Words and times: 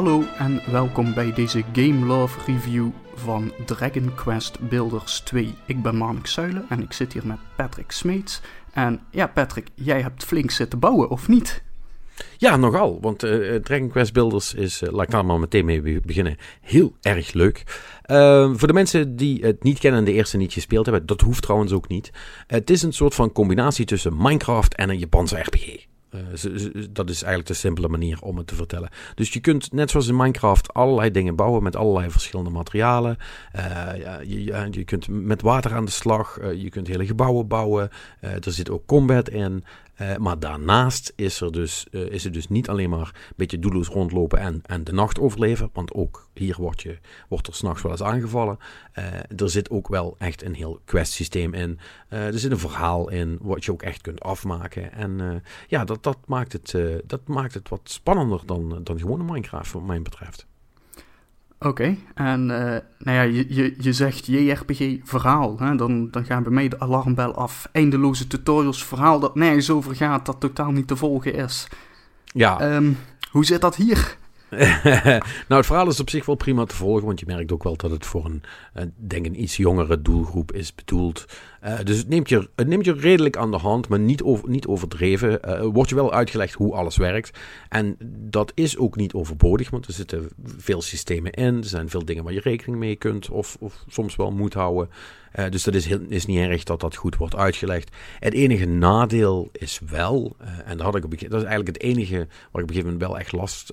Hallo 0.00 0.24
en 0.38 0.60
welkom 0.70 1.14
bij 1.14 1.32
deze 1.32 1.64
Game 1.72 2.06
Love 2.06 2.38
Review 2.46 2.88
van 3.14 3.52
Dragon 3.66 4.14
Quest 4.14 4.68
Builders 4.68 5.20
2. 5.20 5.54
Ik 5.66 5.82
ben 5.82 5.96
Marnik 5.96 6.26
Zuilen 6.26 6.64
en 6.68 6.82
ik 6.82 6.92
zit 6.92 7.12
hier 7.12 7.26
met 7.26 7.38
Patrick 7.56 7.90
Smeets. 7.90 8.40
En 8.72 9.00
ja, 9.10 9.26
Patrick, 9.26 9.68
jij 9.74 10.02
hebt 10.02 10.24
flink 10.24 10.50
zitten 10.50 10.78
bouwen, 10.78 11.10
of 11.10 11.28
niet? 11.28 11.62
Ja, 12.36 12.56
nogal. 12.56 13.00
Want 13.00 13.24
uh, 13.24 13.54
Dragon 13.54 13.88
Quest 13.88 14.12
Builders 14.12 14.54
is, 14.54 14.82
uh, 14.82 14.92
laat 14.92 15.02
ik 15.02 15.10
daar 15.10 15.24
maar 15.24 15.40
meteen 15.40 15.64
mee 15.64 16.00
beginnen, 16.00 16.36
heel 16.60 16.92
erg 17.00 17.32
leuk. 17.32 17.62
Uh, 18.06 18.54
voor 18.54 18.68
de 18.68 18.74
mensen 18.74 19.16
die 19.16 19.44
het 19.44 19.62
niet 19.62 19.78
kennen 19.78 20.00
en 20.00 20.06
de 20.06 20.12
eerste 20.12 20.36
niet 20.36 20.52
gespeeld 20.52 20.86
hebben, 20.86 21.06
dat 21.06 21.20
hoeft 21.20 21.42
trouwens 21.42 21.72
ook 21.72 21.88
niet. 21.88 22.10
het 22.46 22.70
is 22.70 22.82
een 22.82 22.92
soort 22.92 23.14
van 23.14 23.32
combinatie 23.32 23.84
tussen 23.84 24.16
Minecraft 24.16 24.74
en 24.74 24.90
een 24.90 24.98
Japanse 24.98 25.38
RPG. 25.38 25.89
Uh, 26.14 26.20
dat 26.90 27.10
is 27.10 27.22
eigenlijk 27.22 27.46
de 27.46 27.54
simpele 27.54 27.88
manier 27.88 28.18
om 28.20 28.36
het 28.36 28.46
te 28.46 28.54
vertellen. 28.54 28.88
Dus 29.14 29.32
je 29.32 29.40
kunt, 29.40 29.72
net 29.72 29.90
zoals 29.90 30.08
in 30.08 30.16
Minecraft, 30.16 30.74
allerlei 30.74 31.10
dingen 31.10 31.36
bouwen 31.36 31.62
met 31.62 31.76
allerlei 31.76 32.10
verschillende 32.10 32.50
materialen. 32.50 33.16
Ja, 33.52 34.20
je, 34.20 34.44
je, 34.70 34.84
kunt 34.84 35.08
met 35.08 35.42
water 35.42 35.74
aan 35.74 35.84
de 35.84 35.90
slag, 35.90 36.40
uh, 36.40 36.62
je 36.62 36.68
kunt 36.68 36.86
hele 36.86 37.06
gebouwen 37.06 37.48
bouwen. 37.48 37.90
er 38.20 38.52
zit 38.52 38.70
ook 38.70 38.86
combat 38.86 39.28
in. 39.28 39.64
Uh, 40.00 40.16
maar 40.16 40.38
daarnaast 40.38 41.12
is, 41.16 41.40
er 41.40 41.52
dus, 41.52 41.86
uh, 41.90 42.00
is 42.00 42.24
het 42.24 42.32
dus 42.32 42.48
niet 42.48 42.68
alleen 42.68 42.90
maar 42.90 43.14
een 43.28 43.34
beetje 43.36 43.58
doelloos 43.58 43.88
rondlopen 43.88 44.38
en, 44.38 44.60
en 44.66 44.84
de 44.84 44.92
nacht 44.92 45.18
overleven. 45.18 45.70
Want 45.72 45.92
ook 45.92 46.28
hier 46.34 46.56
wordt, 46.58 46.82
je, 46.82 46.98
wordt 47.28 47.46
er 47.46 47.54
s'nachts 47.54 47.82
wel 47.82 47.92
eens 47.92 48.02
aangevallen. 48.02 48.58
Uh, 48.98 49.04
er 49.36 49.50
zit 49.50 49.70
ook 49.70 49.88
wel 49.88 50.14
echt 50.18 50.44
een 50.44 50.54
heel 50.54 50.80
quest 50.84 51.12
systeem 51.12 51.54
in. 51.54 51.78
er 52.08 52.38
zit 52.38 52.50
een 52.50 52.58
verhaal 52.58 53.10
in 53.10 53.38
wat 53.40 53.64
je 53.64 53.72
ook 53.72 53.82
echt 53.82 54.00
kunt 54.00 54.20
afmaken. 54.20 54.92
En 54.92 55.42
ja, 55.68 55.84
dat, 55.84 56.02
dat, 56.02 56.18
maakt 56.26 56.52
het, 56.52 56.76
dat 57.06 57.28
maakt 57.28 57.54
het 57.54 57.68
wat 57.68 57.80
spannender 57.84 58.40
dan, 58.46 58.80
dan 58.82 58.98
gewone 58.98 59.24
Minecraft, 59.24 59.72
wat 59.72 59.82
mij 59.82 60.02
betreft. 60.02 60.46
Oké, 61.66 61.96
en 62.14 62.40
uh, 62.40 62.56
nou 62.98 63.16
ja, 63.16 63.22
je, 63.22 63.54
je, 63.54 63.74
je 63.78 63.92
zegt 63.92 64.26
JRPG 64.26 64.96
verhaal, 65.04 65.58
hè? 65.58 65.76
Dan, 65.76 66.10
dan 66.10 66.24
gaan 66.24 66.42
bij 66.42 66.52
mij 66.52 66.68
de 66.68 66.80
alarmbel 66.80 67.34
af. 67.34 67.68
Eindeloze 67.72 68.26
tutorials, 68.26 68.84
verhaal 68.84 69.20
dat 69.20 69.34
nergens 69.34 69.70
over 69.70 69.96
gaat, 69.96 70.26
dat 70.26 70.40
totaal 70.40 70.70
niet 70.70 70.86
te 70.86 70.96
volgen 70.96 71.34
is. 71.34 71.68
Ja. 72.24 72.74
Um, 72.74 72.98
hoe 73.30 73.44
zit 73.44 73.60
dat 73.60 73.76
hier? 73.76 74.16
nou, 75.48 75.60
het 75.60 75.66
verhaal 75.66 75.88
is 75.88 76.00
op 76.00 76.10
zich 76.10 76.26
wel 76.26 76.34
prima 76.34 76.64
te 76.64 76.76
volgen, 76.76 77.06
want 77.06 77.20
je 77.20 77.26
merkt 77.26 77.52
ook 77.52 77.62
wel 77.62 77.76
dat 77.76 77.90
het 77.90 78.06
voor 78.06 78.24
een, 78.24 78.42
uh, 78.76 78.82
denk 78.96 79.26
een 79.26 79.42
iets 79.42 79.56
jongere 79.56 80.02
doelgroep 80.02 80.52
is 80.52 80.74
bedoeld. 80.74 81.24
Uh, 81.64 81.78
dus 81.84 81.98
het 81.98 82.08
neemt, 82.08 82.28
je, 82.28 82.48
het 82.56 82.68
neemt 82.68 82.84
je 82.84 82.92
redelijk 82.92 83.36
aan 83.36 83.50
de 83.50 83.56
hand, 83.56 83.88
maar 83.88 83.98
niet, 83.98 84.22
over, 84.22 84.48
niet 84.48 84.66
overdreven. 84.66 85.38
Uh, 85.44 85.60
wordt 85.72 85.88
je 85.88 85.94
wel 85.94 86.12
uitgelegd 86.12 86.54
hoe 86.54 86.74
alles 86.74 86.96
werkt. 86.96 87.38
En 87.68 87.96
dat 88.30 88.52
is 88.54 88.78
ook 88.78 88.96
niet 88.96 89.12
overbodig, 89.12 89.70
want 89.70 89.86
er 89.86 89.92
zitten 89.92 90.28
veel 90.44 90.82
systemen 90.82 91.32
in. 91.32 91.56
Er 91.56 91.64
zijn 91.64 91.88
veel 91.88 92.04
dingen 92.04 92.24
waar 92.24 92.32
je 92.32 92.40
rekening 92.40 92.78
mee 92.78 92.96
kunt 92.96 93.30
of, 93.30 93.56
of 93.60 93.84
soms 93.88 94.16
wel 94.16 94.30
moet 94.30 94.54
houden. 94.54 94.90
Uh, 95.38 95.48
dus 95.48 95.62
dat 95.62 95.74
is, 95.74 95.86
heel, 95.86 96.00
is 96.08 96.26
niet 96.26 96.38
erg 96.38 96.64
dat 96.64 96.80
dat 96.80 96.96
goed 96.96 97.16
wordt 97.16 97.36
uitgelegd. 97.36 97.96
Het 98.18 98.34
enige 98.34 98.66
nadeel 98.66 99.48
is 99.52 99.80
wel, 99.86 100.36
en 100.64 100.76
daar 100.76 100.86
had 100.86 100.96
ik 100.96 101.04
op, 101.04 101.10
dat 101.10 101.20
is 101.20 101.48
eigenlijk 101.48 101.66
het 101.66 101.82
enige 101.82 102.16
waar 102.16 102.26
ik 102.26 102.28
op 102.52 102.60
een 102.60 102.68
gegeven 102.68 102.92
moment 102.92 103.02
wel 103.02 103.18
echt 103.18 103.32
last 103.32 103.72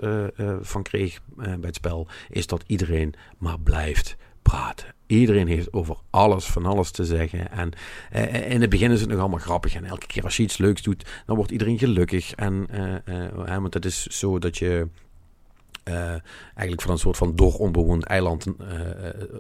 van 0.62 0.84
kreeg 0.84 1.20
bij 1.36 1.58
het 1.62 1.76
spel, 1.76 2.08
is 2.30 2.48
dat 2.48 2.64
iedereen 2.68 3.14
maar 3.38 3.60
blijft 3.60 4.18
praten. 4.50 4.94
Iedereen 5.08 5.48
heeft 5.48 5.74
over 5.74 5.98
alles 6.10 6.46
van 6.46 6.66
alles 6.66 6.92
te 6.92 7.06
zeggen. 7.06 7.52
En 7.52 7.72
eh, 8.12 8.52
in 8.52 8.62
het 8.62 8.70
begin 8.70 8.92
is 8.92 9.00
het 9.02 9.10
nog 9.10 9.20
allemaal 9.20 9.40
grappig. 9.40 9.76
En 9.76 9.86
elke 9.86 10.08
keer 10.08 10.24
als 10.24 10.38
je 10.38 10.44
iets 10.44 10.58
leuks 10.58 10.82
doet, 10.82 11.06
dan 11.26 11.36
wordt 11.36 11.52
iedereen 11.52 11.78
gelukkig. 11.78 12.32
En, 12.32 12.68
uh, 12.72 13.16
uh, 13.46 13.58
want 13.58 13.74
het 13.74 13.86
is 13.86 14.04
zo 14.06 14.40
dat 14.40 14.58
je 14.58 14.88
eigenlijk 15.88 16.82
van 16.82 16.92
een 16.92 16.98
soort 16.98 17.18
van 17.18 17.36
door 17.36 17.54
onbewoond 17.54 18.04
eiland 18.04 18.46
uh, 18.48 18.54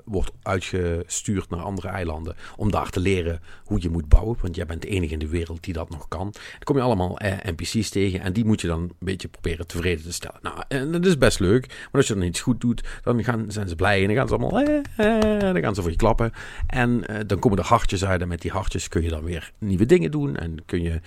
wordt 0.06 0.31
uitgestuurd 0.41 1.50
naar 1.50 1.59
andere 1.59 1.88
eilanden. 1.88 2.35
Om 2.56 2.72
daar 2.72 2.90
te 2.90 3.00
leren 3.00 3.40
hoe 3.63 3.81
je 3.81 3.90
moet 3.90 4.09
bouwen. 4.09 4.38
Want 4.41 4.56
jij 4.56 4.66
bent 4.66 4.81
de 4.81 4.88
enige 4.88 5.13
in 5.13 5.19
de 5.19 5.28
wereld 5.28 5.63
die 5.63 5.74
dat 5.74 5.90
nog 5.90 6.07
kan. 6.07 6.31
Dan 6.31 6.63
kom 6.63 6.75
je 6.75 6.81
allemaal 6.81 7.19
NPC's 7.44 7.90
tegen 7.90 8.22
en 8.22 8.34
die 8.34 8.46
moet 8.46 8.62
je 8.62 8.68
dan 8.68 8.80
een 8.80 8.91
beetje 9.00 9.28
proberen 9.28 9.68
tevreden 9.68 10.03
te 10.03 10.13
stellen. 10.13 10.40
Nou, 10.41 10.62
en 10.68 10.91
dat 10.91 11.06
is 11.06 11.18
best 11.18 11.40
leuk. 11.40 11.68
Maar 11.68 11.88
als 11.91 12.07
je 12.07 12.13
dan 12.13 12.24
iets 12.24 12.41
goed 12.41 12.62
doet, 12.62 12.84
dan 13.03 13.24
gaan, 13.24 13.46
zijn 13.47 13.68
ze 13.68 13.75
blij 13.75 14.02
en 14.02 14.07
dan 14.07 14.16
gaan 14.16 14.28
ze 14.28 14.36
allemaal. 14.36 14.62
Eh, 14.62 15.40
dan 15.40 15.62
gaan 15.62 15.75
ze 15.75 15.81
voor 15.81 15.91
je 15.91 15.97
klappen. 15.97 16.31
En 16.68 17.03
dan 17.28 17.40
komen 17.40 17.57
er 17.57 17.66
hartjes 17.66 18.06
uit. 18.06 18.22
En 18.22 18.28
met 18.28 18.41
die 18.41 18.52
hartjes 18.52 18.88
kun 18.88 19.03
je 19.03 19.09
dan 19.09 19.24
weer 19.24 19.52
nieuwe 19.57 19.86
dingen 19.86 20.12
doen. 20.12 20.36
En 20.36 20.66
kun 20.66 20.81
je 20.81 21.02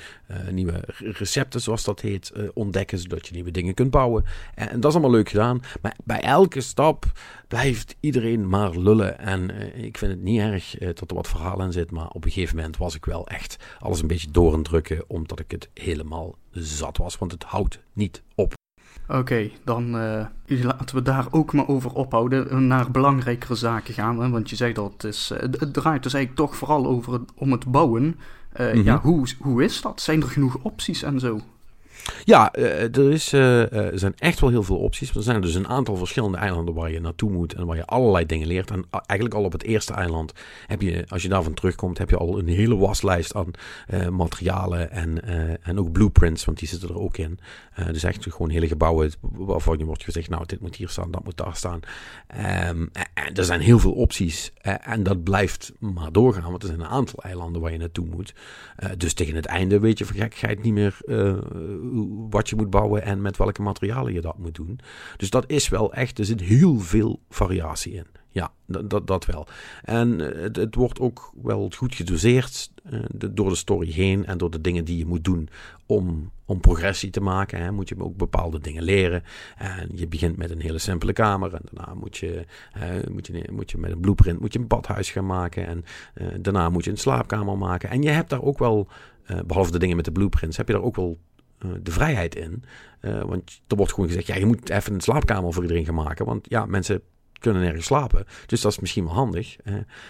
nieuwe 0.51 0.83
recepten, 0.97 1.61
zoals 1.61 1.85
dat 1.85 2.01
heet, 2.01 2.33
ontdekken. 2.55 2.99
Zodat 2.99 3.27
je 3.27 3.35
nieuwe 3.35 3.51
dingen 3.51 3.75
kunt 3.75 3.91
bouwen. 3.91 4.25
En, 4.55 4.71
en 4.71 4.81
dat 4.81 4.91
is 4.91 4.97
allemaal 4.97 5.17
leuk 5.17 5.30
gedaan. 5.31 5.61
Maar 5.83 5.97
bij 6.05 6.21
elke 6.21 6.61
stap 6.61 7.05
blijft 7.49 7.97
iedereen 8.01 8.49
maar 8.49 8.77
lullen. 8.77 9.19
En 9.19 9.51
uh, 9.51 9.85
ik 9.85 9.99
vind 9.99 10.13
het 10.13 10.23
niet 10.23 10.41
erg 10.41 10.81
uh, 10.81 10.87
dat 10.87 11.11
er 11.11 11.17
wat 11.17 11.29
verhaal 11.29 11.63
in 11.63 11.73
zit. 11.73 11.91
Maar 11.91 12.09
op 12.09 12.25
een 12.25 12.31
gegeven 12.31 12.57
moment 12.57 12.77
was 12.77 12.95
ik 12.95 13.05
wel 13.05 13.29
echt 13.29 13.57
alles 13.79 14.01
een 14.01 14.07
beetje 14.07 14.31
door 14.31 14.53
aan 14.53 14.63
drukken. 14.63 15.05
Omdat 15.07 15.39
ik 15.39 15.51
het 15.51 15.69
helemaal 15.75 16.35
zat 16.51 16.97
was. 16.97 17.19
Want 17.19 17.33
het 17.33 17.45
houdt 17.45 17.79
niet 17.93 18.23
op. 18.35 18.55
Oké, 19.09 19.19
okay, 19.19 19.53
dan 19.65 19.97
uh, 19.97 20.27
laten 20.47 20.97
we 20.97 21.03
daar 21.03 21.27
ook 21.31 21.53
maar 21.53 21.69
over 21.69 21.93
ophouden. 21.93 22.67
Naar 22.67 22.91
belangrijkere 22.91 23.55
zaken 23.55 23.95
gaan. 23.95 24.21
Hè? 24.21 24.31
Want 24.31 24.51
je 24.51 24.57
zegt 24.57 24.75
dat 24.75 24.93
het, 24.93 25.05
is, 25.05 25.29
het 25.35 25.73
draait 25.75 26.03
dus 26.03 26.15
eigenlijk 26.15 26.35
toch 26.35 26.57
vooral 26.57 26.87
over 26.87 27.13
het, 27.13 27.31
om 27.35 27.53
het 27.53 27.71
bouwen. 27.71 28.03
Mm 28.03 28.15
-hmm. 28.53 28.83
Ja, 28.83 29.01
hoe, 29.01 29.27
hoe 29.39 29.65
is 29.65 29.81
dat? 29.81 30.01
Zijn 30.01 30.23
er 30.23 30.29
genoeg 30.29 30.59
opties 30.63 31.03
en 31.03 31.21
zo? 31.21 31.41
Ja, 32.25 32.57
uh, 32.59 32.97
er, 32.97 33.13
is, 33.13 33.33
uh, 33.33 33.73
er 33.73 33.99
zijn 33.99 34.15
echt 34.19 34.41
wel 34.41 34.51
heel 34.51 34.63
veel 34.63 34.79
opties. 34.79 35.15
Er 35.15 35.23
zijn 35.23 35.41
dus 35.41 35.55
een 35.55 35.69
aantal 35.69 35.97
verschillende 35.97 36.39
eilanden 36.39 36.75
waar 36.75 36.91
je 36.91 37.01
naartoe 37.01 37.31
moet 37.31 37.55
en 37.55 37.67
waar 37.67 37.77
je 37.77 37.85
allerlei 37.85 38.27
dingen 38.27 38.47
leert. 38.47 38.71
En 38.71 38.85
eigenlijk 38.91 39.39
al 39.39 39.45
op 39.45 39.53
het 39.53 39.63
eerste 39.63 39.93
eiland 39.93 40.33
heb 40.67 40.81
je, 40.81 41.05
als 41.09 41.23
je 41.23 41.29
daarvan 41.29 41.55
terugkomt, 41.55 41.99
heb 41.99 42.11
je 42.11 42.17
al 42.17 42.39
een 42.39 42.49
hele 42.49 42.77
waslijst 42.77 43.35
aan 43.35 43.51
materialen 44.11 44.91
en, 44.91 45.25
en 45.63 45.79
ook 45.79 45.93
blueprints, 45.93 46.45
want 46.45 46.59
die 46.59 46.69
zitten 46.69 46.89
er 46.89 47.01
ook 47.01 47.17
in. 47.17 47.39
dus 47.93 48.03
echt 48.03 48.27
gewoon 48.31 48.51
hele 48.51 48.69
gebouwen 48.69 49.13
waarvan 49.21 49.79
je 49.79 49.85
wordt 49.85 50.05
gezegd, 50.05 50.29
nou, 50.29 50.47
dit 50.47 50.61
moet 50.61 50.77
hier 50.77 50.89
staan, 50.89 51.11
dat 51.11 51.25
moet 51.25 51.37
daar 51.37 51.57
staan. 51.57 51.81
Um, 52.69 52.91
en 53.15 53.35
er 53.35 53.45
zijn 53.45 53.61
heel 53.61 53.79
veel 53.79 53.93
opties 53.93 54.53
en 54.63 55.03
dat 55.03 55.23
blijft 55.23 55.73
maar 55.79 56.13
doorgaan, 56.13 56.51
want 56.51 56.63
er 56.63 56.69
zijn 56.69 56.81
een 56.81 56.87
aantal 56.87 57.23
eilanden 57.23 57.61
waar 57.61 57.73
je 57.73 57.79
naartoe 57.79 58.07
moet. 58.07 58.35
dus 58.97 59.15
tegen 59.15 59.35
het 59.35 59.47
einde 59.47 59.79
weet 59.81 59.99
je 59.99 60.07
van 60.07 60.17
gekkigheid 60.17 60.63
niet 60.63 60.73
meer 60.73 60.99
wat 62.31 62.49
je 62.49 62.57
moet 62.57 62.71
bouwen 62.71 63.03
en 63.03 63.23
met 63.23 63.37
welke 63.37 63.63
materialen 63.63 64.13
je 64.13 64.21
dat 64.21 64.39
moet 64.39 64.55
doen. 64.55 64.79
Dus 65.17 65.31
dat 65.31 65.45
is 65.51 65.69
wel 65.69 65.93
echt, 65.93 66.19
er 66.19 66.25
zit 66.25 66.41
heel 66.41 66.79
veel 66.79 67.21
variatie 67.29 67.93
in. 67.93 68.07
Ja, 68.33 68.53
dat, 68.67 69.07
dat, 69.07 69.25
wel. 69.27 69.47
En 69.83 70.19
het, 70.19 70.57
het, 70.57 70.75
wordt 70.75 71.01
ook 71.01 71.33
wel 71.43 71.71
goed 71.77 71.95
gedoseerd 71.95 72.73
de, 73.09 73.33
door 73.33 73.49
de 73.49 73.55
story 73.55 73.93
heen 73.93 74.27
en 74.27 74.39
door 74.39 74.51
de 74.51 74.61
dingen 74.61 74.85
die 74.85 74.97
je 74.99 75.07
moet 75.07 75.25
doen 75.25 75.49
om, 75.87 76.31
om 76.45 76.61
progressie 76.61 77.11
te 77.11 77.21
maken. 77.21 77.63
Hè, 77.63 77.73
moet 77.73 77.89
je 77.89 77.95
ook 77.99 78.17
bepaalde 78.17 78.61
dingen 78.61 78.83
leren. 78.83 79.23
En 79.57 79.91
je 79.95 80.09
begint 80.09 80.37
met 80.37 80.51
een 80.51 80.61
hele 80.61 80.79
simpele 80.79 81.13
kamer 81.13 81.55
en 81.55 81.63
daarna 81.73 81.95
moet 81.95 82.17
je, 82.17 82.45
moet 83.11 83.27
je, 83.27 83.49
moet 83.53 83.71
je 83.71 83.79
met 83.79 83.91
een 83.91 84.01
blueprint 84.01 84.41
moet 84.41 84.53
je 84.53 84.59
een 84.59 84.67
badhuis 84.67 85.11
gaan 85.11 85.27
maken. 85.27 85.67
En 85.67 85.85
uh, 86.15 86.27
daarna 86.41 86.69
moet 86.69 86.85
je 86.85 86.91
een 86.91 86.97
slaapkamer 86.97 87.59
maken. 87.59 87.91
En 87.91 88.03
je 88.03 88.11
hebt 88.11 88.31
daar 88.31 88.43
ook 88.43 88.59
wel, 88.59 88.89
behalve 89.47 89.71
de 89.71 89.79
dingen 89.79 89.97
met 89.97 90.05
de 90.05 90.13
blueprints, 90.13 90.57
heb 90.57 90.67
je 90.67 90.73
daar 90.73 90.83
ook 90.83 90.97
wel 90.97 91.19
de 91.83 91.91
vrijheid 91.91 92.35
in. 92.35 92.65
Uh, 93.01 93.23
want 93.23 93.61
er 93.67 93.77
wordt 93.77 93.93
gewoon 93.93 94.09
gezegd, 94.09 94.27
ja, 94.27 94.37
je 94.37 94.47
moet 94.47 94.71
even 94.71 94.95
een 94.95 95.01
slaapkamer 95.01 95.53
voor 95.53 95.63
iedereen 95.63 95.85
gaan 95.85 95.95
maken. 95.95 96.25
Want 96.25 96.47
ja, 96.49 96.67
mensen 96.67 97.03
kunnen 97.39 97.63
nergens 97.63 97.87
slapen. 97.87 98.27
Dus 98.47 98.61
dat 98.61 98.73
is 98.73 98.79
misschien 98.79 99.05
wel 99.05 99.15
handig. 99.15 99.57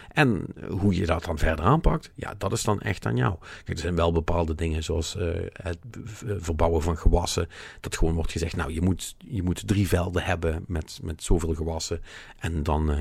En 0.09 0.47
hoe 0.69 0.94
je 0.94 1.06
dat 1.06 1.25
dan 1.25 1.39
verder 1.39 1.65
aanpakt, 1.65 2.12
ja, 2.15 2.34
dat 2.39 2.53
is 2.53 2.62
dan 2.62 2.81
echt 2.81 3.06
aan 3.06 3.16
jou. 3.16 3.34
Kijk, 3.39 3.69
er 3.69 3.78
zijn 3.78 3.94
wel 3.94 4.12
bepaalde 4.12 4.54
dingen 4.54 4.83
zoals 4.83 5.16
het 5.53 5.78
verbouwen 6.21 6.83
van 6.83 6.97
gewassen. 6.97 7.48
Dat 7.80 7.97
gewoon 7.97 8.15
wordt 8.15 8.33
gezegd, 8.33 8.57
nou, 8.57 8.72
je 8.72 8.80
moet, 8.80 9.16
je 9.19 9.42
moet 9.42 9.69
drie 9.69 9.89
velden 9.89 10.22
hebben 10.22 10.65
met, 10.66 10.98
met 11.03 11.22
zoveel 11.22 11.54
gewassen. 11.54 12.01
En 12.39 12.63
dan, 12.63 12.95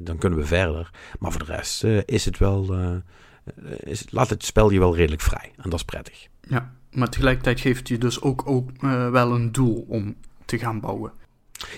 dan 0.00 0.18
kunnen 0.18 0.38
we 0.38 0.46
verder. 0.46 0.90
Maar 1.18 1.32
voor 1.32 1.46
de 1.46 1.52
rest 1.52 1.84
is 2.04 2.24
het 2.24 2.38
wel... 2.38 2.74
is, 3.78 4.04
laat 4.10 4.30
het 4.30 4.44
spel 4.44 4.70
je 4.70 4.78
wel 4.78 4.96
redelijk 4.96 5.22
vrij. 5.22 5.52
En 5.56 5.70
dat 5.70 5.78
is 5.78 5.84
prettig. 5.84 6.28
Ja, 6.48 6.72
maar 6.90 7.08
tegelijkertijd 7.08 7.60
geeft 7.60 7.88
je 7.88 7.98
dus 7.98 8.20
ook, 8.20 8.42
ook 8.46 8.70
uh, 8.80 9.10
wel 9.10 9.34
een 9.34 9.52
doel 9.52 9.84
om 9.88 10.16
te 10.44 10.58
gaan 10.58 10.80
bouwen. 10.80 11.12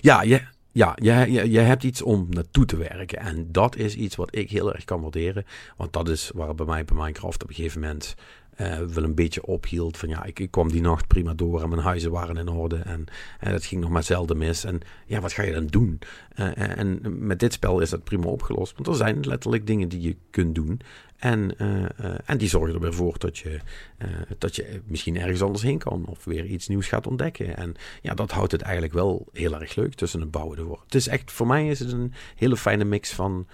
Ja, 0.01 0.23
je, 0.23 0.43
ja 0.73 0.97
je, 1.03 1.33
je, 1.33 1.51
je 1.51 1.59
hebt 1.59 1.83
iets 1.85 2.03
om 2.03 2.27
naartoe 2.31 2.65
te 2.65 2.77
werken. 2.77 3.19
En 3.19 3.53
dat 3.53 3.77
is 3.77 3.97
iets 3.97 4.17
wat 4.17 4.37
ik 4.37 4.51
heel 4.51 4.75
erg 4.75 4.85
kan 4.85 5.01
waarderen. 5.01 5.45
Want 5.77 5.93
dat 5.93 6.09
is 6.09 6.31
waar 6.35 6.55
bij 6.55 6.67
mij 6.67 6.85
bij 6.85 6.97
Minecraft 6.97 7.43
op 7.43 7.49
een 7.49 7.55
gegeven 7.55 7.81
moment 7.81 8.15
wel 8.57 9.05
een 9.05 9.15
beetje 9.15 9.47
ophield. 9.47 9.97
Van 9.97 10.09
ja, 10.09 10.25
ik, 10.25 10.39
ik, 10.39 10.51
kwam 10.51 10.69
die 10.69 10.81
nacht 10.81 11.07
prima 11.07 11.35
door 11.35 11.63
en 11.63 11.69
mijn 11.69 11.81
huizen 11.83 12.11
waren 12.11 12.37
in 12.37 12.49
orde. 12.49 12.77
En, 12.77 13.05
en 13.41 13.53
het 13.53 13.65
ging 13.65 13.81
nog 13.81 13.91
maar 13.91 14.03
zelden 14.03 14.39
mis. 14.39 14.65
En 14.65 14.81
ja, 15.07 15.21
wat 15.21 15.33
ga 15.33 15.43
je 15.43 15.53
dan 15.53 15.67
doen? 15.67 15.99
en 16.55 17.01
met 17.27 17.41
dit 17.41 17.53
spel 17.53 17.81
is 17.81 17.91
dat 17.91 18.05
prima 18.05 18.27
opgelost. 18.27 18.75
Want 18.75 18.87
er 18.87 18.95
zijn 18.95 19.21
letterlijk 19.21 19.67
dingen 19.67 19.89
die 19.89 20.01
je 20.01 20.17
kunt 20.31 20.55
doen. 20.55 20.81
En, 21.17 21.57
en 22.25 22.39
die 22.39 22.49
zorgen 22.49 22.75
er 22.75 22.81
weer 22.81 22.95
voor 22.95 23.19
dat 23.19 23.39
je, 23.39 23.61
dat 24.39 24.57
je 24.57 24.81
misschien 24.87 25.17
ergens 25.17 25.43
anders 25.43 25.63
heen 25.63 25.79
kan. 25.79 26.07
Of 26.07 26.25
weer 26.25 26.45
iets 26.45 26.69
nieuws 26.69 26.89
gaat 26.89 27.07
ontdekken. 27.07 27.57
En 27.57 27.75
ja, 28.03 28.15
dat 28.15 28.31
houdt 28.31 28.53
het 28.53 28.63
eigenlijk 28.63 28.93
wel 28.93 29.27
heel 29.33 29.61
erg 29.61 29.75
leuk 29.75 29.95
tussen 29.95 30.21
het 30.21 30.31
bouwen 30.31 30.57
door. 30.57 30.81
Het 30.85 30.95
is 30.95 31.09
echt, 31.09 31.33
voor 31.33 31.47
mij 31.47 31.69
is 31.69 31.79
het 31.79 31.93
een 31.93 32.13
hele 32.37 32.57
fijne 32.57 32.85
mix 32.85 33.13
van 33.13 33.47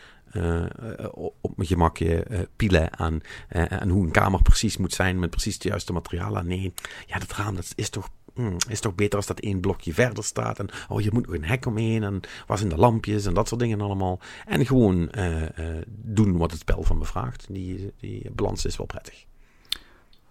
op 1.41 1.57
mijn 1.57 1.69
gemakje 1.69 2.27
uh, 2.31 2.41
pielen 2.57 2.99
aan, 2.99 3.21
aan 3.49 3.89
hoe 3.89 4.05
een 4.05 4.11
kamer 4.11 4.43
precies 4.43 4.77
moet 4.77 4.93
zijn 4.93 5.19
met 5.19 5.31
precies 5.31 5.55
het 5.55 5.63
juiste 5.63 5.93
materiaal 5.93 6.37
aan. 6.37 6.47
Nee, 6.47 6.73
ja, 7.07 7.19
dat 7.19 7.33
raam 7.33 7.55
dat 7.55 7.73
is 7.75 7.91
toch 7.91 8.11
hmm, 8.35 8.57
is 8.69 8.81
toch 8.81 8.95
beter 8.95 9.17
als 9.17 9.27
dat 9.27 9.41
één 9.41 9.61
blokje 9.61 9.95
verder 9.95 10.25
staat. 10.25 10.59
En 10.59 10.69
oh, 10.89 11.01
je 11.01 11.11
moet 11.13 11.27
nog 11.27 11.35
een 11.35 11.45
hek 11.45 11.67
omheen. 11.67 12.03
En 12.03 12.21
was 12.47 12.61
in 12.61 12.69
de 12.69 12.77
lampjes 12.77 13.27
en 13.27 13.35
dat 13.35 13.49
soort 13.49 13.61
dingen 13.61 13.81
allemaal. 13.81 14.21
En 14.47 14.67
gewoon 14.67 15.11
doen 15.87 16.37
wat 16.37 16.51
het 16.51 16.61
spel 16.61 16.83
van 16.83 16.99
me 16.99 17.05
vraagt. 17.05 17.47
Die, 17.51 17.93
die 18.01 18.31
balans 18.35 18.65
is 18.65 18.77
wel 18.77 18.87
prettig. 18.87 19.25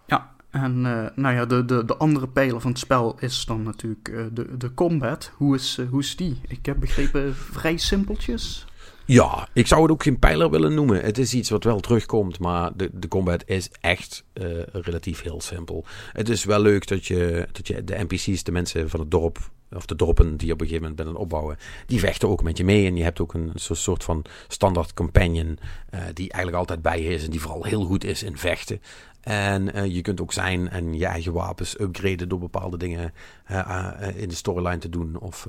Ja, 0.07 0.36
en 0.50 0.81
nou 1.15 1.36
ja, 1.36 1.45
de, 1.45 1.65
de, 1.65 1.86
de 1.86 1.97
andere 1.97 2.27
pijler 2.27 2.62
van 2.62 2.71
het 2.71 2.80
spel 2.80 3.15
is 3.19 3.45
dan 3.45 3.63
natuurlijk 3.63 4.30
de, 4.33 4.57
de 4.57 4.74
combat. 4.74 5.31
Hoe 5.36 5.56
is, 5.56 5.80
hoe 5.89 6.00
is 6.00 6.15
die? 6.15 6.42
Ik 6.47 6.65
heb 6.65 6.80
begrepen 6.80 7.36
vrij 7.36 7.77
simpeltjes. 7.77 8.65
Ja, 9.06 9.48
ik 9.53 9.68
zou 9.68 9.81
het 9.81 9.92
ook 9.92 10.03
geen 10.03 10.19
pijler 10.19 10.50
willen 10.50 10.74
noemen. 10.74 11.01
Het 11.01 11.18
is 11.18 11.33
iets 11.33 11.50
wat 11.50 11.63
wel 11.63 11.80
terugkomt, 11.80 12.39
maar 12.39 12.71
de, 12.75 12.89
de 12.94 13.07
combat 13.07 13.44
is 13.45 13.69
echt 13.81 14.24
uh, 14.33 14.45
relatief 14.71 15.21
heel 15.21 15.42
simpel. 15.42 15.86
Het 16.12 16.30
is 16.30 16.44
wel 16.44 16.62
leuk 16.62 16.88
dat 16.88 17.06
je, 17.06 17.48
dat 17.51 17.68
je 17.68 17.83
de 17.83 18.06
NPC's, 18.07 18.44
de 18.44 18.51
mensen 18.51 18.89
van 18.89 19.00
het 19.00 19.12
dorp, 19.12 19.51
of 19.71 19.86
de 19.86 19.95
dorpen 19.95 20.38
die 20.38 20.48
je 20.48 20.53
op 20.53 20.62
een 20.62 20.68
gegeven 20.68 20.89
moment 20.89 20.95
bent 20.95 21.07
aan 21.07 21.13
het 21.13 21.24
opbouwen, 21.24 21.57
die 21.86 22.00
vechten 22.00 22.30
ook 22.30 22.44
met 22.44 22.57
je 22.57 22.63
mee. 22.63 22.86
En 22.86 22.95
je 22.95 23.03
hebt 23.03 23.19
ook 23.19 23.33
een 23.33 23.51
soort 23.56 24.03
van 24.03 24.25
standaard 24.48 24.94
companion 24.94 25.47
uh, 25.94 26.00
die 26.13 26.30
eigenlijk 26.30 26.57
altijd 26.57 26.81
bij 26.81 27.04
je 27.04 27.09
is 27.09 27.24
en 27.24 27.31
die 27.31 27.42
vooral 27.42 27.63
heel 27.63 27.83
goed 27.83 28.04
is 28.04 28.24
in 28.24 28.38
vechten. 28.38 28.81
En 29.21 29.77
uh, 29.77 29.85
je 29.85 30.01
kunt 30.01 30.21
ook 30.21 30.33
zijn 30.33 30.69
en 30.69 30.94
je 30.94 31.06
eigen 31.06 31.33
wapens 31.33 31.79
upgraden 31.79 32.29
door 32.29 32.39
bepaalde 32.39 32.77
dingen 32.77 33.13
uh, 33.51 33.91
in 34.15 34.29
de 34.29 34.35
storyline 34.35 34.77
te 34.77 34.89
doen. 34.89 35.19
Of 35.19 35.47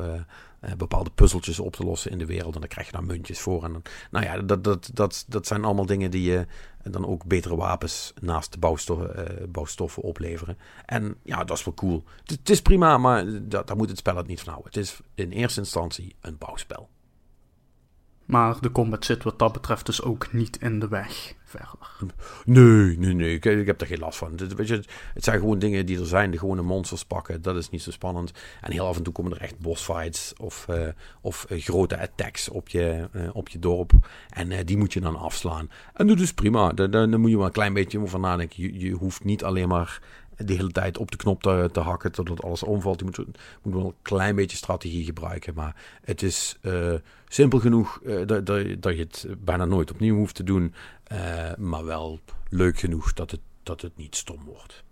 bepaalde 0.77 1.11
puzzeltjes 1.11 1.61
op 1.61 1.77
te 1.77 1.85
lossen 1.85 2.11
in 2.11 2.19
de 2.19 2.27
wereld. 2.27 2.55
En 2.55 2.61
dan 2.61 2.69
krijg 2.69 2.87
je 2.87 2.93
daar 2.93 3.05
muntjes 3.05 3.41
voor. 3.41 3.65
En 3.65 3.73
dan, 3.73 3.83
nou 4.11 4.25
ja, 4.25 4.39
dat, 4.39 4.65
dat, 4.65 4.91
dat, 4.93 5.25
dat 5.29 5.47
zijn 5.47 5.65
allemaal 5.65 5.87
dingen 5.87 6.11
die 6.11 6.31
je 6.31 6.47
dan 6.83 7.07
ook 7.07 7.25
betere 7.25 7.57
wapens 7.57 8.13
naast 8.21 8.53
de 8.53 8.59
bouwstoffen, 8.59 9.49
bouwstoffen 9.51 10.03
opleveren. 10.03 10.59
En 10.87 11.17
ja, 11.23 11.45
dat 11.45 11.59
is 11.59 11.65
wel 11.65 11.75
cool. 11.75 12.05
Het, 12.21 12.31
het 12.31 12.51
is 12.51 12.63
prima, 12.63 12.99
maar 12.99 13.25
dat, 13.43 13.67
daar 13.67 13.77
moet 13.77 13.89
het 13.89 13.99
spel 13.99 14.17
het 14.17 14.27
niet 14.27 14.41
van 14.41 14.53
houden. 14.53 14.73
Het 14.73 14.83
is 14.83 15.01
in 15.15 15.31
eerste 15.31 15.61
instantie 15.61 16.17
een 16.21 16.39
bouwspel. 16.39 16.89
Maar 18.25 18.61
de 18.61 18.73
combat 18.73 19.05
zit 19.05 19.23
wat 19.23 19.39
dat 19.39 19.53
betreft 19.53 19.87
dus 19.87 20.03
ook 20.03 20.33
niet 20.33 20.57
in 20.57 20.79
de 20.79 20.89
weg 20.89 21.35
verder. 21.45 22.17
Nee, 22.45 22.99
nee, 22.99 23.15
nee. 23.15 23.35
Ik, 23.35 23.67
heb 23.67 23.81
er 23.81 23.87
geen 23.87 23.99
last 23.99 24.19
van. 24.19 24.33
Het, 24.37 24.55
weet 24.55 24.69
je, 24.69 24.83
het 25.15 25.25
zijn 25.25 25.39
gewoon 25.39 25.59
dingen 25.59 25.87
die 25.87 25.99
er 25.99 26.07
zijn. 26.07 26.31
De 26.31 26.39
gewone 26.39 26.63
monsters 26.63 27.05
pakken, 27.05 27.43
dat 27.43 27.57
is 27.57 27.71
niet 27.71 27.83
zo 27.83 27.91
spannend. 27.91 28.33
En 28.61 28.73
heel 28.73 28.87
af 28.87 28.97
en 28.97 29.03
toe 29.03 29.13
komen 29.13 29.33
er 29.33 29.41
echt 29.41 29.59
bossfights 29.59 30.33
of, 30.37 30.67
uh, 30.71 30.89
of 31.21 31.47
uh, 31.49 31.61
grote 31.61 31.99
attacks 31.99 32.49
op 32.49 32.69
je, 32.69 33.09
uh, 33.13 33.29
op 33.33 33.49
je 33.49 33.59
dorp. 33.59 33.93
En 34.29 34.67
die 34.67 34.77
moet 34.77 34.93
je 34.93 35.01
dan 35.01 35.17
afslaan. 35.17 35.71
En 35.95 36.07
dat 36.07 36.21
is 36.21 36.35
prima. 36.35 36.73
Daar, 36.73 36.91
daar, 36.91 37.21
moet 37.21 37.31
je 37.31 37.37
wel 37.37 37.47
een 37.47 37.53
klein 37.53 37.73
beetje 37.73 38.01
over 38.01 38.21
nadenken. 38.21 38.63
Je, 38.63 38.79
je 38.79 38.93
hoeft 38.93 39.25
niet 39.25 39.45
alleen 39.45 39.69
maar 39.69 40.01
de 40.45 40.53
hele 40.53 40.71
tijd 40.71 40.99
op 40.99 41.11
de 41.11 41.17
knop 41.17 41.43
te, 41.43 41.69
te 41.73 41.81
hakken 41.81 42.13
totdat 42.13 42.43
alles 42.43 42.63
omvalt. 42.63 42.99
Je 42.99 43.05
moet, 43.05 43.17
moet 43.63 43.75
wel 43.75 43.87
een 43.87 43.95
klein 44.03 44.35
beetje 44.35 44.57
strategie 44.57 45.05
gebruiken. 45.05 45.55
Maar 45.55 45.77
het 46.05 46.23
is 46.23 46.59
uh, 46.63 46.95
simpel 47.29 47.59
genoeg 47.59 48.01
uh, 48.03 48.27
dat, 48.27 48.47
dat, 48.47 48.83
dat, 48.83 48.97
je 48.97 49.03
het 49.03 49.27
bijna 49.39 49.65
nooit 49.65 49.91
opnieuw 49.91 50.17
hoeft 50.17 50.35
te 50.35 50.45
doen. 50.45 50.75
Uh, 51.13 51.55
maar 51.57 51.85
wel 51.85 52.21
leuk 52.49 52.79
genoeg 52.79 53.13
dat 53.13 53.31
het, 53.31 53.41
dat 53.63 53.81
het 53.81 53.97
niet 53.97 54.17
stom 54.17 54.45
wordt. 54.45 54.85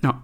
Ja, 0.00 0.22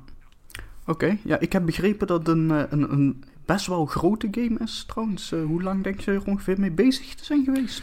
oké. 0.87 1.19
Ja, 1.25 1.39
ik 1.39 1.53
heb 1.53 1.67
begrepen 1.67 2.07
dat 2.07 2.29
een, 2.29 2.51
een, 2.51 2.93
een 2.93 3.25
best 3.45 3.67
wel 3.67 3.87
grote 3.87 4.29
game 4.31 4.59
is 4.59 4.85
trouwens. 4.87 5.31
hoe 5.31 5.63
lang 5.63 5.85
denk 5.85 6.01
je 6.01 6.11
er 6.11 6.27
ongeveer 6.27 6.61
mee 6.61 6.71
bezig 6.71 7.15
te 7.15 7.25
zijn 7.25 7.45
geweest? 7.45 7.83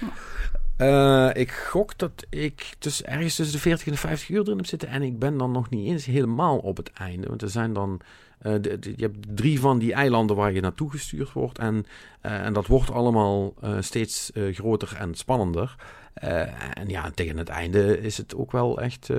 Uh, 0.84 1.30
ik 1.34 1.52
gok 1.52 1.98
dat 1.98 2.26
ik 2.30 2.76
dus 2.80 3.04
ergens 3.04 3.36
tussen 3.36 3.56
de 3.56 3.62
40 3.62 3.86
en 3.86 3.92
de 3.92 3.98
50 3.98 4.30
uur 4.30 4.42
erin 4.42 4.58
heb 4.58 4.66
zitten. 4.66 4.90
En 4.90 5.02
ik 5.02 5.20
ben 5.20 5.38
dan 5.38 5.52
nog 5.52 5.70
niet 5.70 5.88
eens 5.88 6.06
helemaal 6.06 6.58
op 6.58 6.78
het 6.78 6.92
einde. 6.92 7.28
Want 7.28 7.42
er 7.42 7.50
zijn 7.50 7.74
dan. 7.74 8.02
De, 8.40 8.80
je 8.96 9.04
hebt 9.04 9.18
drie 9.36 9.60
van 9.60 9.80
die 9.80 9.94
eilanden 9.94 10.36
waar 10.36 10.52
je 10.52 10.62
naartoe 10.62 10.92
gestuurd 10.92 11.32
wordt. 11.32 11.60
En, 11.60 11.86
uh, 12.22 12.46
en 12.46 12.54
dat 12.54 12.68
wordt 12.68 12.92
allemaal 12.92 13.54
steeds 13.80 14.32
groter 14.52 14.96
en 14.98 15.16
spannender. 15.16 15.76
en 16.14 16.88
ja, 16.88 17.12
tegen 17.12 17.38
het 17.38 17.50
einde 17.50 18.00
is 18.00 18.18
het 18.18 18.36
ook 18.36 18.52
wel 18.52 18.82
echt. 18.82 19.10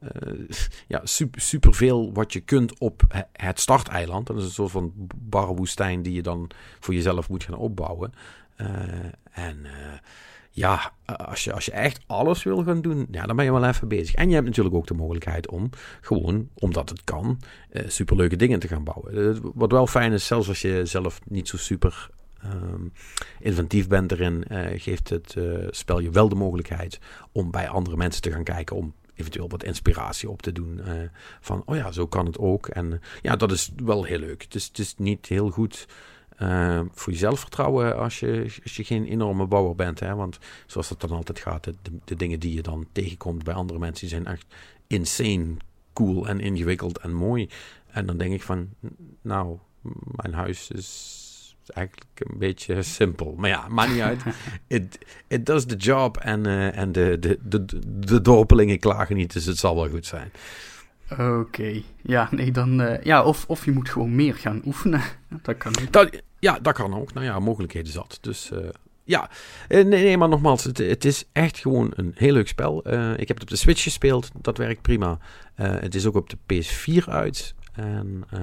ja, 0.86 1.00
super, 1.04 1.40
super 1.40 1.74
veel 1.74 2.12
wat 2.12 2.32
je 2.32 2.40
kunt 2.40 2.78
op 2.78 3.02
het 3.32 3.60
starteiland. 3.60 4.26
Dat 4.26 4.36
is 4.36 4.44
een 4.44 4.50
soort 4.50 4.70
van 4.70 4.92
barwoestijn 5.16 6.02
die 6.02 6.12
je 6.12 6.22
dan 6.22 6.50
voor 6.80 6.94
jezelf 6.94 7.28
moet 7.28 7.44
gaan 7.44 7.56
opbouwen. 7.56 8.12
en 9.32 9.66
ja, 10.56 10.92
als 11.04 11.44
je, 11.44 11.52
als 11.52 11.64
je 11.64 11.70
echt 11.70 12.04
alles 12.06 12.42
wil 12.42 12.64
gaan 12.64 12.80
doen, 12.80 13.06
ja, 13.10 13.26
dan 13.26 13.36
ben 13.36 13.44
je 13.44 13.52
wel 13.52 13.64
even 13.64 13.88
bezig. 13.88 14.14
En 14.14 14.28
je 14.28 14.34
hebt 14.34 14.46
natuurlijk 14.46 14.74
ook 14.74 14.86
de 14.86 14.94
mogelijkheid 14.94 15.48
om 15.48 15.70
gewoon, 16.00 16.48
omdat 16.54 16.88
het 16.88 17.04
kan, 17.04 17.40
uh, 17.72 17.82
superleuke 17.88 18.36
dingen 18.36 18.58
te 18.58 18.68
gaan 18.68 18.84
bouwen. 18.84 19.34
Eh, 19.34 19.40
wat 19.54 19.70
wel 19.70 19.86
fijn 19.86 20.12
is, 20.12 20.26
zelfs 20.26 20.48
als 20.48 20.60
je 20.60 20.86
zelf 20.86 21.20
niet 21.24 21.48
zo 21.48 21.56
super 21.56 22.10
um, 22.44 22.92
inventief 23.40 23.88
bent 23.88 24.12
erin, 24.12 24.44
uh, 24.48 24.66
geeft 24.74 25.08
het 25.08 25.36
spel 25.70 25.98
je 25.98 26.10
wel 26.10 26.28
de 26.28 26.34
mogelijkheid 26.34 27.00
om 27.32 27.50
bij 27.50 27.68
andere 27.68 27.96
mensen 27.96 28.22
te 28.22 28.30
gaan 28.30 28.44
kijken, 28.44 28.76
om 28.76 28.94
eventueel 29.14 29.48
wat 29.48 29.64
inspiratie 29.64 30.30
op 30.30 30.42
te 30.42 30.52
doen. 30.52 30.80
Van, 31.40 31.62
oh 31.66 31.76
ja, 31.76 31.92
zo 31.92 32.06
kan 32.06 32.26
het 32.26 32.38
ook. 32.38 32.66
En 32.66 33.00
ja, 33.22 33.36
dat 33.36 33.52
is 33.52 33.72
wel 33.76 34.04
heel 34.04 34.18
leuk. 34.18 34.42
Het 34.42 34.54
is, 34.54 34.66
het 34.66 34.78
is 34.78 34.94
niet 34.96 35.26
heel 35.26 35.50
goed 35.50 35.86
uh, 36.42 36.80
voor 36.92 37.12
je 37.12 37.18
zelfvertrouwen 37.18 37.96
als 37.96 38.20
je, 38.20 38.52
als 38.62 38.76
je 38.76 38.84
geen 38.84 39.04
enorme 39.04 39.46
bouwer 39.46 39.74
bent. 39.74 40.00
Hè? 40.00 40.14
Want 40.14 40.38
zoals 40.66 40.88
dat 40.88 41.00
dan 41.00 41.10
altijd 41.10 41.38
gaat, 41.38 41.64
de, 41.64 41.74
de 42.04 42.16
dingen 42.16 42.40
die 42.40 42.54
je 42.54 42.62
dan 42.62 42.86
tegenkomt 42.92 43.44
bij 43.44 43.54
andere 43.54 43.78
mensen, 43.78 44.00
die 44.08 44.16
zijn 44.16 44.26
echt 44.26 44.46
insane 44.86 45.56
cool 45.92 46.28
en 46.28 46.40
ingewikkeld 46.40 46.98
en 46.98 47.12
mooi. 47.12 47.48
En 47.86 48.06
dan 48.06 48.16
denk 48.16 48.32
ik 48.32 48.42
van, 48.42 48.68
nou, 49.22 49.58
mijn 50.14 50.34
huis 50.34 50.70
is 50.70 51.24
eigenlijk 51.66 52.06
een 52.14 52.38
beetje 52.38 52.82
simpel. 52.82 53.34
Maar 53.36 53.50
ja, 53.50 53.68
maakt 53.68 53.92
niet 53.92 54.00
uit. 54.00 54.22
It, 54.66 54.98
it 55.26 55.46
does 55.46 55.64
the 55.64 55.76
job. 55.76 56.16
En, 56.16 56.46
uh, 56.46 56.76
en 56.76 56.92
de, 56.92 57.16
de, 57.20 57.38
de, 57.42 57.64
de 57.98 58.20
dorpelingen 58.20 58.78
klagen 58.78 59.16
niet, 59.16 59.32
dus 59.32 59.44
het 59.44 59.58
zal 59.58 59.74
wel 59.74 59.88
goed 59.88 60.06
zijn. 60.06 60.30
Oké, 61.10 61.82
ja, 62.02 62.28
nee, 62.30 62.50
dan. 62.52 62.80
Uh, 62.80 63.02
ja, 63.02 63.24
of, 63.24 63.44
of 63.48 63.64
je 63.64 63.72
moet 63.72 63.88
gewoon 63.88 64.14
meer 64.14 64.34
gaan 64.34 64.62
oefenen. 64.64 65.00
Dat 65.42 65.56
kan. 65.56 65.72
Dat, 65.90 66.22
ja, 66.38 66.58
dat 66.58 66.74
kan 66.74 66.94
ook. 66.94 67.12
Nou 67.12 67.26
ja, 67.26 67.38
mogelijkheden 67.38 67.92
zat. 67.92 68.18
Dus 68.20 68.50
uh, 68.52 68.58
ja, 69.04 69.30
nee, 69.68 69.84
nee, 69.84 70.18
maar 70.18 70.28
nogmaals, 70.28 70.64
het, 70.64 70.78
het, 70.78 71.04
is 71.04 71.24
echt 71.32 71.58
gewoon 71.58 71.92
een 71.94 72.12
heel 72.14 72.32
leuk 72.32 72.48
spel. 72.48 72.78
Ik 73.16 73.28
heb 73.28 73.36
het 73.36 73.42
op 73.42 73.48
de 73.48 73.56
Switch 73.56 73.82
gespeeld, 73.82 74.30
dat 74.40 74.58
werkt 74.58 74.82
prima. 74.82 75.18
het 75.54 75.94
is 75.94 76.06
ook 76.06 76.14
op 76.14 76.30
de 76.30 76.36
PS4 76.54 77.04
uit. 77.08 77.54
En 77.76 78.24
uh, 78.34 78.40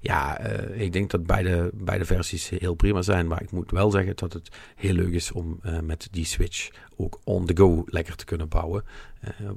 ja, 0.00 0.46
uh, 0.46 0.80
ik 0.80 0.92
denk 0.92 1.10
dat 1.10 1.26
beide, 1.26 1.70
beide 1.74 2.04
versies 2.04 2.48
heel 2.48 2.74
prima 2.74 3.02
zijn. 3.02 3.26
Maar 3.26 3.42
ik 3.42 3.50
moet 3.50 3.70
wel 3.70 3.90
zeggen 3.90 4.16
dat 4.16 4.32
het 4.32 4.48
heel 4.76 4.92
leuk 4.92 5.12
is 5.12 5.32
om 5.32 5.60
uh, 5.62 5.80
met 5.80 6.08
die 6.10 6.24
Switch 6.24 6.70
ook 6.96 7.20
on 7.24 7.46
the 7.46 7.56
go 7.56 7.84
lekker 7.86 8.16
te 8.16 8.24
kunnen 8.24 8.48
bouwen. 8.48 8.84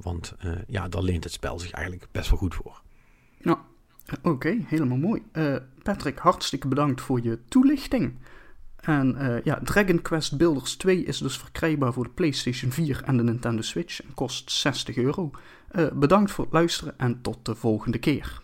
want 0.01 0.36
ja, 0.67 0.88
daar 0.88 1.01
leent 1.01 1.24
het 1.24 1.33
spel 1.33 1.60
zich 1.60 1.72
eigenlijk 1.72 2.07
best 2.12 2.29
wel 2.29 2.39
goed 2.39 2.55
voor. 2.55 2.81
Nou, 3.41 3.57
oké, 4.22 4.57
helemaal 4.65 4.98
mooi. 4.98 5.22
Patrick, 5.83 6.17
hartstikke 6.17 6.67
bedankt 6.67 7.01
voor 7.01 7.24
je 7.24 7.39
toelichting. 7.48 8.17
En 8.79 9.41
ja, 9.43 9.60
Dragon 9.63 10.01
Quest 10.01 10.38
Builders 10.38 10.75
2 10.75 11.03
is 11.03 11.17
dus 11.17 11.38
verkrijgbaar 11.38 11.93
voor 11.93 12.03
de 12.03 12.10
PlayStation 12.10 12.72
4 12.72 13.01
en 13.05 13.17
de 13.17 13.24
Nintendo 13.24 13.62
Switch 13.62 14.03
en 14.03 14.13
kost 14.13 14.51
60 14.51 14.98
euro. 14.98 15.31
Bedankt 15.93 16.31
voor 16.31 16.43
het 16.43 16.53
luisteren 16.53 16.98
en 16.98 17.22
tot 17.22 17.45
de 17.45 17.55
volgende 17.55 17.98
keer. 17.98 18.42